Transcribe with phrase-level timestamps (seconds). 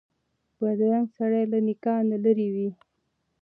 [0.59, 2.69] بدرنګه سړی له نېکانو لرې وي